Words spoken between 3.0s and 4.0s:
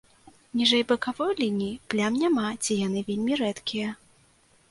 вельмі рэдкія.